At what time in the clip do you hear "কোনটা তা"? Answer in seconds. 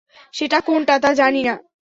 0.61-1.09